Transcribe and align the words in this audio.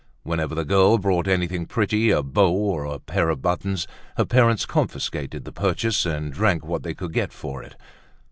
Whenever 0.23 0.55
the 0.55 0.65
girl 0.65 0.97
bought 0.97 1.27
anything 1.27 1.67
pretty, 1.67 2.09
a 2.09 2.23
bow 2.23 2.51
or 2.51 2.85
a 2.85 2.97
pair 2.97 3.29
of 3.29 3.43
buttons, 3.43 3.85
her 4.17 4.25
parents 4.25 4.65
confiscated 4.65 5.45
the 5.45 5.51
purchase 5.53 6.07
and 6.07 6.33
drank 6.33 6.65
what 6.65 6.81
they 6.81 6.95
could 6.95 7.13
get 7.13 7.31
for 7.31 7.61
it. 7.61 7.75